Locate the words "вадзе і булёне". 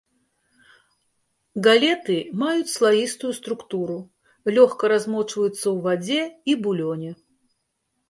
5.89-7.11